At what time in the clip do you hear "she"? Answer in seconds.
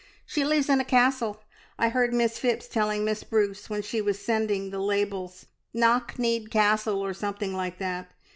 0.25-0.43, 3.83-4.01